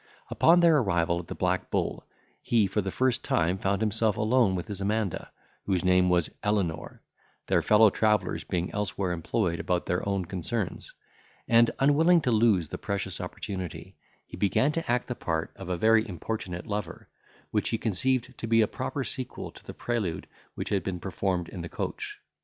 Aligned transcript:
Upon 0.31 0.61
their 0.61 0.79
arrival 0.79 1.19
at 1.19 1.27
the 1.27 1.35
Black 1.35 1.69
Bull, 1.69 2.07
he 2.41 2.65
for 2.65 2.81
the 2.81 2.89
first 2.89 3.23
time 3.23 3.59
found 3.59 3.81
himself 3.83 4.17
alone 4.17 4.55
with 4.55 4.67
his 4.67 4.81
Amanda, 4.81 5.31
whose 5.67 5.85
name 5.85 6.09
was 6.09 6.31
Elenor, 6.43 7.01
their 7.45 7.61
fellow 7.61 7.91
travellers 7.91 8.43
being 8.43 8.71
elsewhere 8.71 9.11
employed 9.11 9.59
about 9.59 9.85
their 9.85 10.01
own 10.09 10.25
concerns; 10.25 10.91
and, 11.47 11.69
unwilling 11.77 12.19
to 12.21 12.31
lose 12.31 12.69
the 12.69 12.79
precious 12.79 13.21
opportunity, 13.21 13.95
he 14.25 14.35
began 14.37 14.71
to 14.71 14.91
act 14.91 15.07
the 15.07 15.13
part 15.13 15.51
of 15.55 15.69
a 15.69 15.77
very 15.77 16.03
importunate 16.09 16.65
lover, 16.65 17.07
which 17.51 17.69
he 17.69 17.77
conceived 17.77 18.35
to 18.39 18.47
be 18.47 18.61
a 18.61 18.67
proper 18.67 19.03
sequel 19.03 19.51
to 19.51 19.63
the 19.63 19.73
prelude 19.75 20.25
which 20.55 20.69
had 20.69 20.81
been 20.81 20.99
performed 20.99 21.47
in 21.47 21.61
the 21.61 21.69
coach. 21.69 22.17